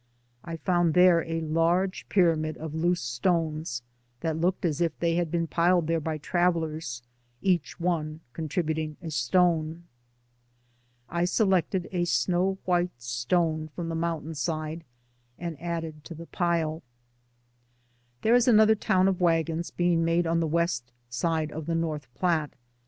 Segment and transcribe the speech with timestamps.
[0.43, 3.83] I found there a large pyramid of loose stones
[4.21, 5.93] that looked as if they had been piled i64 DAYS ON THE ROAD.
[5.93, 7.03] there by travelers,
[7.43, 9.83] each one contributing a stone.
[11.07, 14.85] I selected a snow white stone from the mountain side
[15.37, 16.81] and added to the pile.
[18.23, 22.07] There is another town of wagons being made on the west side of the North
[22.15, 22.55] Platte.